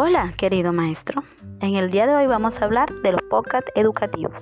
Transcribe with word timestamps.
Hola, 0.00 0.32
querido 0.36 0.72
maestro. 0.72 1.24
En 1.60 1.74
el 1.74 1.90
día 1.90 2.06
de 2.06 2.14
hoy 2.14 2.28
vamos 2.28 2.62
a 2.62 2.64
hablar 2.64 2.94
de 3.02 3.10
los 3.10 3.20
podcasts 3.22 3.72
educativos, 3.74 4.32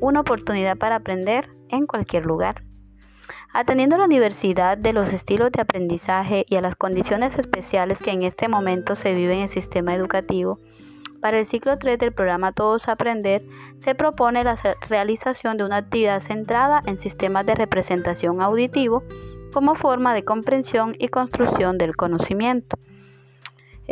una 0.00 0.20
oportunidad 0.20 0.78
para 0.78 0.94
aprender 0.94 1.50
en 1.70 1.88
cualquier 1.88 2.24
lugar. 2.24 2.62
Atendiendo 3.52 3.96
a 3.96 3.98
la 3.98 4.06
diversidad 4.06 4.78
de 4.78 4.92
los 4.92 5.12
estilos 5.12 5.50
de 5.50 5.60
aprendizaje 5.60 6.44
y 6.48 6.54
a 6.54 6.60
las 6.60 6.76
condiciones 6.76 7.36
especiales 7.36 7.98
que 7.98 8.12
en 8.12 8.22
este 8.22 8.46
momento 8.46 8.94
se 8.94 9.12
viven 9.12 9.38
en 9.38 9.42
el 9.42 9.48
sistema 9.48 9.92
educativo, 9.92 10.60
para 11.20 11.40
el 11.40 11.46
ciclo 11.46 11.76
3 11.78 11.98
del 11.98 12.12
programa 12.12 12.52
Todos 12.52 12.86
Aprender 12.86 13.42
se 13.78 13.96
propone 13.96 14.44
la 14.44 14.54
realización 14.88 15.56
de 15.56 15.64
una 15.64 15.78
actividad 15.78 16.20
centrada 16.20 16.80
en 16.86 16.96
sistemas 16.96 17.44
de 17.44 17.56
representación 17.56 18.40
auditivo 18.40 19.02
como 19.52 19.74
forma 19.74 20.14
de 20.14 20.24
comprensión 20.24 20.94
y 20.96 21.08
construcción 21.08 21.76
del 21.76 21.96
conocimiento. 21.96 22.78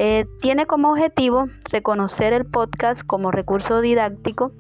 Eh, 0.03 0.25
tiene 0.41 0.65
como 0.65 0.93
objetivo 0.93 1.51
reconocer 1.65 2.33
el 2.33 2.47
podcast 2.47 3.03
como 3.07 3.31
recurso 3.31 3.83
didáctico 3.83 4.53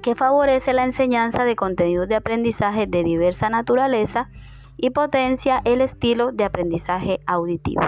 que 0.00 0.14
favorece 0.14 0.72
la 0.72 0.84
enseñanza 0.84 1.44
de 1.44 1.54
contenidos 1.54 2.08
de 2.08 2.14
aprendizaje 2.14 2.86
de 2.86 3.04
diversa 3.04 3.50
naturaleza 3.50 4.30
y 4.78 4.88
potencia 4.88 5.60
el 5.66 5.82
estilo 5.82 6.32
de 6.32 6.44
aprendizaje 6.44 7.20
auditivo. 7.26 7.82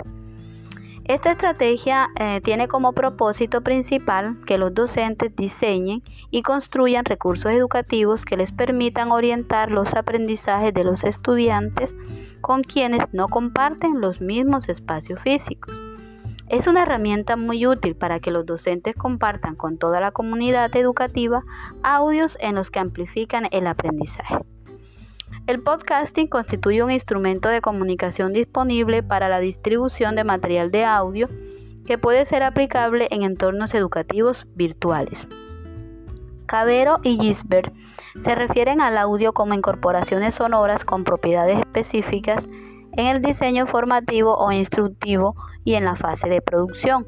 Esta 1.06 1.30
estrategia 1.30 2.08
eh, 2.20 2.42
tiene 2.44 2.68
como 2.68 2.92
propósito 2.92 3.62
principal 3.62 4.36
que 4.46 4.58
los 4.58 4.74
docentes 4.74 5.34
diseñen 5.34 6.02
y 6.30 6.42
construyan 6.42 7.06
recursos 7.06 7.52
educativos 7.52 8.26
que 8.26 8.36
les 8.36 8.52
permitan 8.52 9.12
orientar 9.12 9.70
los 9.70 9.94
aprendizajes 9.94 10.74
de 10.74 10.84
los 10.84 11.04
estudiantes 11.04 11.96
con 12.42 12.62
quienes 12.62 13.14
no 13.14 13.28
comparten 13.28 14.02
los 14.02 14.20
mismos 14.20 14.68
espacios 14.68 15.18
físicos. 15.20 15.85
Es 16.48 16.68
una 16.68 16.82
herramienta 16.82 17.36
muy 17.36 17.66
útil 17.66 17.96
para 17.96 18.20
que 18.20 18.30
los 18.30 18.46
docentes 18.46 18.94
compartan 18.94 19.56
con 19.56 19.78
toda 19.78 20.00
la 20.00 20.12
comunidad 20.12 20.74
educativa 20.76 21.42
audios 21.82 22.38
en 22.40 22.54
los 22.54 22.70
que 22.70 22.78
amplifican 22.78 23.48
el 23.50 23.66
aprendizaje. 23.66 24.38
El 25.48 25.60
podcasting 25.62 26.28
constituye 26.28 26.84
un 26.84 26.92
instrumento 26.92 27.48
de 27.48 27.60
comunicación 27.60 28.32
disponible 28.32 29.02
para 29.02 29.28
la 29.28 29.40
distribución 29.40 30.14
de 30.14 30.24
material 30.24 30.70
de 30.70 30.84
audio 30.84 31.28
que 31.84 31.98
puede 31.98 32.24
ser 32.24 32.44
aplicable 32.44 33.08
en 33.10 33.22
entornos 33.22 33.74
educativos 33.74 34.46
virtuales. 34.54 35.26
Cabero 36.46 37.00
y 37.02 37.18
Gisbert 37.18 37.72
se 38.16 38.34
refieren 38.36 38.80
al 38.80 38.98
audio 38.98 39.32
como 39.32 39.54
incorporaciones 39.54 40.34
sonoras 40.34 40.84
con 40.84 41.02
propiedades 41.02 41.58
específicas 41.58 42.48
en 42.96 43.06
el 43.06 43.22
diseño 43.22 43.66
formativo 43.66 44.36
o 44.36 44.52
instructivo 44.52 45.36
y 45.64 45.74
en 45.74 45.84
la 45.84 45.96
fase 45.96 46.28
de 46.28 46.40
producción, 46.40 47.06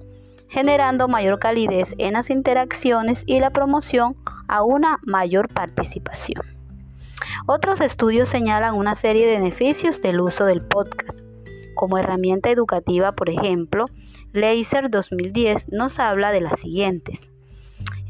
generando 0.49 1.09
mayor 1.09 1.39
calidez 1.39 1.95
en 1.99 2.15
las 2.15 2.31
interacciones 2.31 3.25
y 3.27 3.41
la 3.41 3.51
promoción 3.51 4.17
a 4.49 4.63
una 4.63 4.99
mayor 5.05 5.49
participación. 5.49 6.43
Otros 7.47 7.81
estudios 7.81 8.29
señalan 8.29 8.75
una 8.75 8.95
serie 8.95 9.27
de 9.27 9.39
beneficios 9.39 10.01
del 10.03 10.21
uso 10.21 10.45
del 10.45 10.63
podcast. 10.63 11.23
Como 11.75 11.99
herramienta 11.99 12.51
educativa, 12.51 13.13
por 13.13 13.31
ejemplo, 13.31 13.87
Laser 14.33 14.91
2010 14.91 15.73
nos 15.73 15.99
habla 15.99 16.33
de 16.33 16.41
las 16.41 16.61
siguientes. 16.61 17.31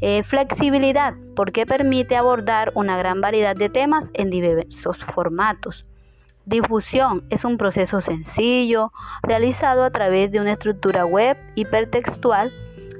Eh, 0.01 0.23
flexibilidad, 0.23 1.13
porque 1.35 1.65
permite 1.65 2.15
abordar 2.15 2.71
una 2.75 2.97
gran 2.97 3.19
variedad 3.19 3.55
de 3.55 3.69
temas 3.69 4.09
en 4.13 4.29
diversos 4.29 4.97
formatos. 5.13 5.85
Difusión 6.49 7.23
es 7.29 7.45
un 7.45 7.59
proceso 7.59 8.01
sencillo, 8.01 8.91
realizado 9.21 9.83
a 9.83 9.91
través 9.91 10.31
de 10.31 10.41
una 10.41 10.53
estructura 10.53 11.05
web 11.05 11.37
hipertextual. 11.53 12.51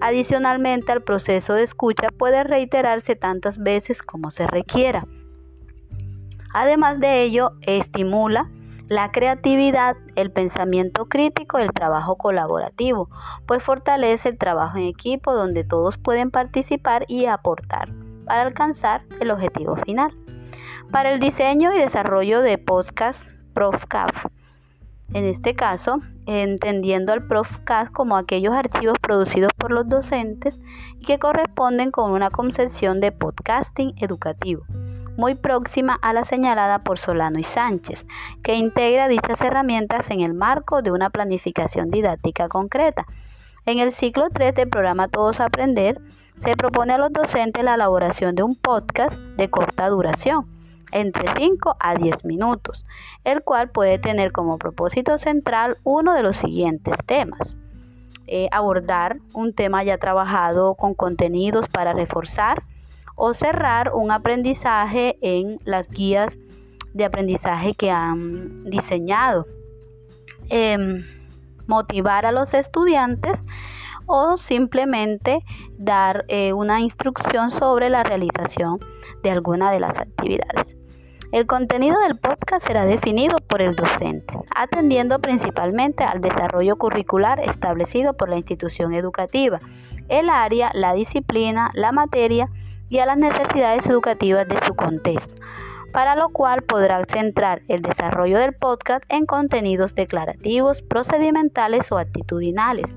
Adicionalmente 0.02 0.92
al 0.92 1.02
proceso 1.02 1.56
de 1.56 1.64
escucha 1.64 2.10
puede 2.16 2.44
reiterarse 2.44 3.16
tantas 3.16 3.58
veces 3.58 4.04
como 4.04 4.30
se 4.30 4.46
requiera. 4.46 5.04
Además 6.54 7.00
de 7.00 7.24
ello, 7.24 7.54
estimula 7.64 8.52
la 8.88 9.12
creatividad, 9.12 9.98
el 10.16 10.32
pensamiento 10.32 11.08
crítico, 11.08 11.58
el 11.58 11.72
trabajo 11.72 12.18
colaborativo, 12.18 13.10
pues 13.48 13.64
fortalece 13.64 14.30
el 14.30 14.38
trabajo 14.38 14.78
en 14.78 14.84
equipo 14.84 15.34
donde 15.34 15.64
todos 15.64 15.98
pueden 15.98 16.30
participar 16.30 17.04
y 17.08 17.26
aportar 17.26 17.90
para 18.28 18.44
alcanzar 18.44 19.02
el 19.20 19.32
objetivo 19.32 19.76
final. 19.76 20.16
Para 20.92 21.12
el 21.12 21.20
diseño 21.20 21.74
y 21.74 21.80
desarrollo 21.80 22.42
de 22.42 22.60
podcast 22.60 23.24
ProfCAF, 23.60 24.28
en 25.14 25.26
este 25.26 25.54
caso, 25.54 26.00
entendiendo 26.26 27.12
al 27.12 27.28
ProfCAF 27.28 27.90
como 27.90 28.16
aquellos 28.16 28.54
archivos 28.54 28.98
producidos 29.02 29.52
por 29.58 29.72
los 29.72 29.90
docentes 29.90 30.62
y 30.98 31.04
que 31.04 31.20
corresponden 31.20 31.92
con 31.92 32.12
una 32.12 32.30
concepción 32.30 33.02
de 33.02 33.12
podcasting 33.12 33.96
educativo 33.98 34.64
muy 35.18 35.36
próxima 35.36 36.00
a 36.02 36.14
la 36.14 36.24
señalada 36.24 36.86
por 36.86 37.00
Solano 37.00 37.38
y 37.38 37.44
Sánchez, 37.44 38.08
que 38.44 38.56
integra 38.56 39.10
dichas 39.10 39.42
herramientas 39.42 40.10
en 40.10 40.22
el 40.22 40.34
marco 40.34 40.82
de 40.82 40.92
una 40.92 41.10
planificación 41.10 41.92
didáctica 41.92 42.48
concreta. 42.48 43.06
En 43.66 43.80
el 43.80 43.92
ciclo 43.92 44.30
3 44.34 44.56
del 44.56 44.70
programa 44.70 45.10
Todos 45.10 45.42
Aprender, 45.42 46.00
se 46.38 46.56
propone 46.56 46.94
a 46.94 46.98
los 46.98 47.12
docentes 47.12 47.62
la 47.66 47.74
elaboración 47.74 48.36
de 48.36 48.44
un 48.44 48.56
podcast 48.56 49.18
de 49.18 49.50
corta 49.50 49.90
duración, 49.90 50.59
entre 50.92 51.26
5 51.36 51.78
a 51.80 51.96
10 51.96 52.26
minutos, 52.26 52.86
el 53.24 53.44
cual 53.44 53.70
puede 53.70 54.00
tener 54.00 54.32
como 54.32 54.58
propósito 54.58 55.18
central 55.18 55.78
uno 55.84 56.14
de 56.14 56.24
los 56.24 56.38
siguientes 56.38 56.96
temas. 57.06 57.56
Eh, 58.28 58.48
abordar 58.52 59.18
un 59.34 59.54
tema 59.54 59.84
ya 59.84 59.98
trabajado 59.98 60.76
con 60.76 60.94
contenidos 60.94 61.68
para 61.68 61.94
reforzar 61.94 62.64
o 63.16 63.34
cerrar 63.34 63.92
un 63.94 64.12
aprendizaje 64.12 65.18
en 65.22 65.60
las 65.66 65.90
guías 65.90 66.38
de 66.94 67.06
aprendizaje 67.06 67.74
que 67.74 67.90
han 67.90 68.66
diseñado. 68.66 69.48
Em, 70.50 71.04
motivar 71.68 72.26
a 72.26 72.32
los 72.32 72.54
estudiantes 72.54 73.44
o 74.08 74.38
simplemente 74.38 75.44
dar 75.78 76.26
eh, 76.28 76.54
una 76.54 76.82
instrucción 76.82 77.52
sobre 77.52 77.90
la 77.90 78.04
realización 78.04 78.80
de 79.22 79.30
alguna 79.30 79.72
de 79.72 79.80
las 79.80 80.00
actividades. 80.00 80.79
El 81.32 81.46
contenido 81.46 82.00
del 82.00 82.18
podcast 82.18 82.66
será 82.66 82.86
definido 82.86 83.38
por 83.38 83.62
el 83.62 83.76
docente, 83.76 84.34
atendiendo 84.56 85.20
principalmente 85.20 86.04
al 86.04 86.22
desarrollo 86.22 86.76
curricular 86.78 87.40
establecido 87.40 88.14
por 88.14 88.30
la 88.30 88.38
institución 88.38 88.96
educativa, 88.96 89.60
el 90.08 90.28
área, 90.28 90.72
la 90.74 90.94
disciplina, 90.94 91.70
la 91.76 91.92
materia 91.92 92.50
y 92.90 92.98
a 92.98 93.06
las 93.06 93.18
necesidades 93.18 93.86
educativas 93.86 94.48
de 94.48 94.60
su 94.66 94.74
contexto, 94.74 95.36
para 95.94 96.16
lo 96.16 96.30
cual 96.30 96.64
podrá 96.64 97.06
centrar 97.06 97.62
el 97.68 97.84
desarrollo 97.84 98.40
del 98.40 98.54
podcast 98.54 99.04
en 99.08 99.28
contenidos 99.28 99.94
declarativos, 99.94 100.82
procedimentales 100.82 101.92
o 101.92 102.00
actitudinales. 102.00 102.96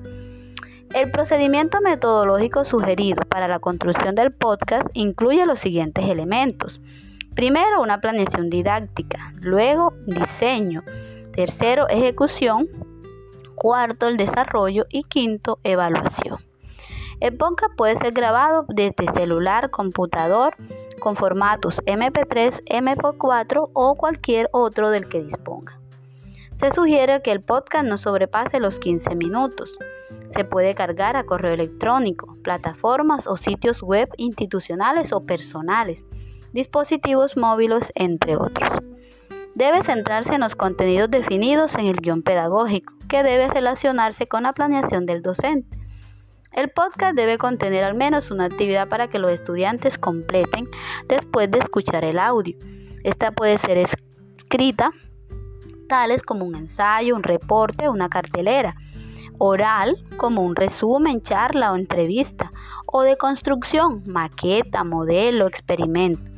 El 0.95 1.11
procedimiento 1.11 1.83
metodológico 1.83 2.65
sugerido 2.65 3.25
para 3.29 3.47
la 3.47 3.59
construcción 3.59 4.15
del 4.15 4.33
podcast 4.33 4.89
incluye 4.95 5.45
los 5.45 5.61
siguientes 5.61 6.07
elementos. 6.09 6.81
Primero, 7.35 7.81
una 7.81 8.01
planeación 8.01 8.51
didáctica, 8.51 9.33
luego 9.41 9.95
diseño, 10.07 10.83
tercero, 11.33 11.89
ejecución, 11.89 12.69
cuarto, 13.55 14.07
el 14.07 14.19
desarrollo 14.19 14.87
y 14.91 15.05
quinto, 15.05 15.59
evaluación. 15.65 16.39
El 17.21 17.37
podcast 17.37 17.75
puede 17.77 17.97
ser 17.97 18.13
grabado 18.13 18.67
desde 18.69 19.13
celular, 19.15 19.71
computador, 19.71 20.57
con 20.99 21.17
formatos 21.17 21.81
MP3, 21.87 22.65
MP4 22.65 23.71
o 23.73 23.95
cualquier 23.95 24.49
otro 24.53 24.91
del 24.91 25.09
que 25.09 25.23
disponga. 25.23 25.79
Se 26.55 26.71
sugiere 26.71 27.23
que 27.23 27.33
el 27.33 27.41
podcast 27.41 27.87
no 27.87 27.97
sobrepase 27.97 28.61
los 28.61 28.79
15 28.79 29.15
minutos. 29.15 29.79
Se 30.27 30.45
puede 30.45 30.75
cargar 30.75 31.17
a 31.17 31.25
correo 31.25 31.55
electrónico, 31.55 32.37
plataformas 32.43 33.27
o 33.27 33.37
sitios 33.37 33.83
web 33.83 34.09
institucionales 34.17 35.13
o 35.13 35.25
personales, 35.25 36.05
dispositivos 36.53 37.37
móviles, 37.37 37.93
entre 37.95 38.37
otros. 38.37 38.71
Debe 39.55 39.83
centrarse 39.83 40.35
en 40.35 40.41
los 40.41 40.57
contenidos 40.57 41.11
definidos 41.11 41.75
en 41.75 41.87
el 41.87 41.97
guion 41.97 42.23
pedagógico, 42.23 42.95
que 43.09 43.23
debe 43.23 43.49
relacionarse 43.49 44.27
con 44.27 44.45
la 44.45 44.53
planeación 44.53 45.07
del 45.07 45.23
docente 45.23 45.83
el 46.53 46.69
podcast 46.69 47.17
debe 47.17 47.39
contener 47.39 47.83
al 47.83 47.95
menos 47.95 48.31
una 48.31 48.45
actividad 48.45 48.87
para 48.87 49.09
que 49.09 49.19
los 49.19 49.31
estudiantes 49.31 49.97
completen 49.97 50.69
después 51.09 51.51
de 51.51 51.59
escuchar 51.59 52.05
el 52.05 52.19
audio. 52.19 52.57
Esta 53.05 53.33
puede 53.33 53.57
ser 53.57 53.79
escrita, 53.79 54.91
tales 55.89 56.23
como 56.23 56.45
un 56.45 56.55
ensayo, 56.55 57.17
un 57.17 57.23
reporte, 57.23 57.89
una 57.89 58.11
cartelera. 58.11 58.75
Oral, 59.39 59.97
como 60.19 60.43
un 60.43 60.55
resumen, 60.55 61.23
charla 61.23 61.73
o 61.73 61.77
entrevista. 61.77 62.53
O 62.87 63.01
de 63.01 63.17
construcción, 63.17 64.03
maqueta, 64.05 64.85
modelo, 64.85 65.47
experimento, 65.47 66.31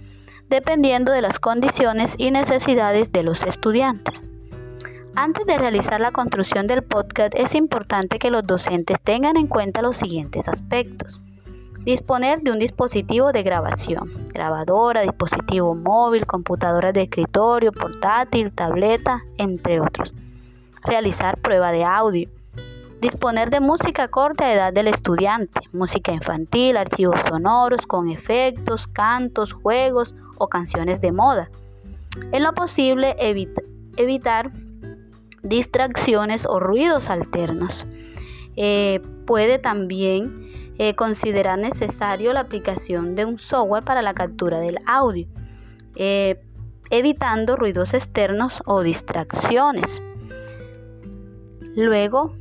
dependiendo 0.48 1.12
de 1.12 1.22
las 1.22 1.38
condiciones 1.38 2.14
y 2.18 2.30
necesidades 2.30 3.10
de 3.12 3.22
los 3.22 3.42
estudiantes. 3.42 4.22
Antes 5.16 5.46
de 5.46 5.58
realizar 5.58 6.00
la 6.00 6.10
construcción 6.10 6.66
del 6.66 6.82
podcast 6.82 7.34
es 7.36 7.54
importante 7.54 8.18
que 8.18 8.30
los 8.30 8.44
docentes 8.44 8.98
tengan 9.02 9.36
en 9.36 9.46
cuenta 9.46 9.80
los 9.80 9.96
siguientes 9.96 10.48
aspectos. 10.48 11.20
Disponer 11.84 12.40
de 12.40 12.50
un 12.50 12.58
dispositivo 12.58 13.30
de 13.30 13.42
grabación, 13.42 14.10
grabadora, 14.32 15.02
dispositivo 15.02 15.74
móvil, 15.74 16.26
computadora 16.26 16.92
de 16.92 17.02
escritorio, 17.02 17.70
portátil, 17.72 18.52
tableta, 18.52 19.22
entre 19.38 19.80
otros. 19.80 20.12
Realizar 20.82 21.36
prueba 21.36 21.70
de 21.70 21.84
audio. 21.84 22.28
Disponer 23.04 23.50
de 23.50 23.60
música 23.60 24.08
corta 24.08 24.46
a 24.46 24.54
edad 24.54 24.72
del 24.72 24.88
estudiante, 24.88 25.60
música 25.74 26.10
infantil, 26.10 26.78
archivos 26.78 27.20
sonoros 27.28 27.86
con 27.86 28.08
efectos, 28.08 28.86
cantos, 28.86 29.52
juegos 29.52 30.14
o 30.38 30.48
canciones 30.48 31.02
de 31.02 31.12
moda. 31.12 31.50
En 32.32 32.42
lo 32.42 32.54
posible, 32.54 33.14
evitar 33.98 34.52
distracciones 35.42 36.46
o 36.46 36.58
ruidos 36.60 37.10
alternos. 37.10 37.84
Eh, 38.56 39.02
puede 39.26 39.58
también 39.58 40.48
eh, 40.78 40.94
considerar 40.94 41.58
necesario 41.58 42.32
la 42.32 42.40
aplicación 42.40 43.16
de 43.16 43.26
un 43.26 43.38
software 43.38 43.84
para 43.84 44.00
la 44.00 44.14
captura 44.14 44.60
del 44.60 44.78
audio, 44.86 45.26
eh, 45.94 46.40
evitando 46.88 47.56
ruidos 47.56 47.92
externos 47.92 48.62
o 48.64 48.80
distracciones. 48.80 50.00
Luego, 51.76 52.34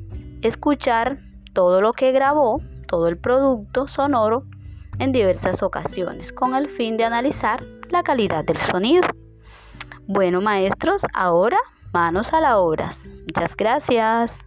escuchar 0.44 1.20
todo 1.54 1.82
lo 1.82 1.94
que 1.94 2.12
grabó, 2.12 2.62
todo 2.88 3.08
el 3.08 3.18
producto 3.18 3.88
sonoro 3.88 4.44
en 5.00 5.12
diversas 5.12 5.64
ocasiones, 5.64 6.32
con 6.32 6.56
el 6.56 6.70
fin 6.70 6.98
de 6.98 7.06
analizar 7.06 7.64
la 7.90 8.04
calidad 8.04 8.44
del 8.44 8.58
sonido. 8.58 9.08
Bueno, 10.08 10.42
maestros, 10.42 11.02
ahora 11.14 11.58
manos 11.94 12.34
a 12.34 12.42
la 12.42 12.58
obra. 12.58 12.94
Muchas 13.28 13.56
gracias. 13.56 14.44